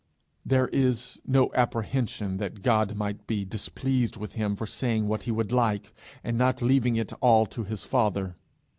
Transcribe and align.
There 0.43 0.67
is 0.69 1.19
no 1.27 1.51
apprehension 1.53 2.37
that 2.37 2.63
God 2.63 2.95
might 2.95 3.27
be 3.27 3.45
displeased 3.45 4.17
with 4.17 4.31
him 4.31 4.55
for 4.55 4.65
saying 4.65 5.07
what 5.07 5.21
he 5.29 5.31
would 5.31 5.51
like, 5.51 5.93
and 6.23 6.39
not 6.39 6.59
leaving 6.63 6.95
it 6.95 7.13
all 7.21 7.45
to 7.45 7.63
his 7.63 7.83
Father. 7.83 8.35